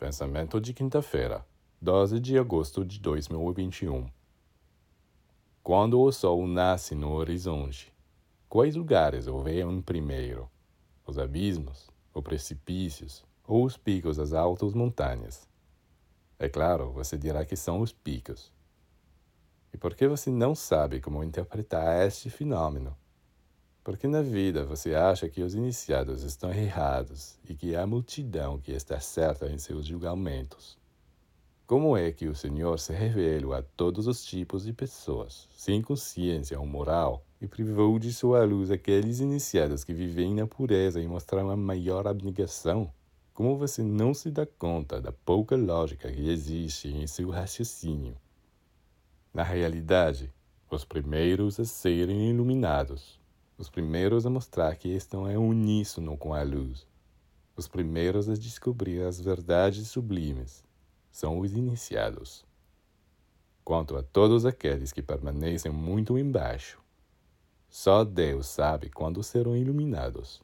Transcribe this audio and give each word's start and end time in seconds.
Pensamento 0.00 0.58
de 0.58 0.72
quinta-feira, 0.72 1.44
12 1.78 2.18
de 2.20 2.38
agosto 2.38 2.86
de 2.86 2.98
2021. 2.98 4.10
Quando 5.62 6.00
o 6.00 6.10
sol 6.10 6.46
nasce 6.46 6.94
no 6.94 7.12
horizonte, 7.12 7.92
quais 8.48 8.74
lugares 8.76 9.26
o 9.26 9.38
veem 9.40 9.82
primeiro? 9.82 10.50
Os 11.06 11.18
abismos, 11.18 11.90
os 12.14 12.22
precipícios 12.22 13.26
ou 13.46 13.62
os 13.62 13.76
picos 13.76 14.16
das 14.16 14.32
altas 14.32 14.72
montanhas? 14.72 15.46
É 16.38 16.48
claro, 16.48 16.90
você 16.92 17.18
dirá 17.18 17.44
que 17.44 17.54
são 17.54 17.80
os 17.80 17.92
picos. 17.92 18.50
E 19.70 19.76
por 19.76 19.94
que 19.94 20.08
você 20.08 20.30
não 20.30 20.54
sabe 20.54 20.98
como 20.98 21.22
interpretar 21.22 22.06
este 22.06 22.30
fenômeno? 22.30 22.96
Porque 23.90 24.06
na 24.06 24.22
vida 24.22 24.64
você 24.64 24.94
acha 24.94 25.28
que 25.28 25.42
os 25.42 25.56
iniciados 25.56 26.22
estão 26.22 26.52
errados 26.52 27.36
e 27.48 27.56
que 27.56 27.74
a 27.74 27.84
multidão 27.84 28.56
que 28.56 28.70
está 28.70 29.00
certa 29.00 29.50
em 29.50 29.58
seus 29.58 29.84
julgamentos. 29.84 30.78
Como 31.66 31.96
é 31.96 32.12
que 32.12 32.28
o 32.28 32.34
Senhor 32.36 32.78
se 32.78 32.92
revelou 32.92 33.52
a 33.52 33.62
todos 33.62 34.06
os 34.06 34.24
tipos 34.24 34.64
de 34.64 34.72
pessoas, 34.72 35.48
sem 35.56 35.82
consciência 35.82 36.56
ou 36.60 36.64
moral, 36.64 37.24
e 37.40 37.48
privou 37.48 37.98
de 37.98 38.12
sua 38.12 38.44
luz 38.44 38.70
aqueles 38.70 39.18
iniciados 39.18 39.82
que 39.82 39.92
vivem 39.92 40.36
na 40.36 40.46
pureza 40.46 41.00
e 41.00 41.08
mostraram 41.08 41.50
a 41.50 41.56
maior 41.56 42.06
abnegação? 42.06 42.92
Como 43.34 43.58
você 43.58 43.82
não 43.82 44.14
se 44.14 44.30
dá 44.30 44.46
conta 44.46 45.00
da 45.00 45.10
pouca 45.10 45.56
lógica 45.56 46.12
que 46.12 46.30
existe 46.30 46.86
em 46.86 47.08
seu 47.08 47.28
raciocínio? 47.30 48.16
Na 49.34 49.42
realidade, 49.42 50.32
os 50.70 50.84
primeiros 50.84 51.58
a 51.58 51.64
serem 51.64 52.30
iluminados 52.30 53.18
os 53.60 53.68
primeiros 53.68 54.24
a 54.24 54.30
mostrar 54.30 54.74
que 54.74 54.88
estão 54.88 55.30
em 55.30 55.36
uníssono 55.36 56.16
com 56.16 56.32
a 56.32 56.42
luz, 56.42 56.86
os 57.54 57.68
primeiros 57.68 58.26
a 58.26 58.32
descobrir 58.32 59.02
as 59.02 59.20
verdades 59.20 59.86
sublimes, 59.88 60.64
são 61.12 61.38
os 61.40 61.52
iniciados. 61.52 62.42
Quanto 63.62 63.98
a 63.98 64.02
todos 64.02 64.46
aqueles 64.46 64.94
que 64.94 65.02
permanecem 65.02 65.70
muito 65.70 66.16
embaixo, 66.16 66.80
só 67.68 68.02
Deus 68.02 68.46
sabe 68.46 68.88
quando 68.88 69.22
serão 69.22 69.54
iluminados. 69.54 70.40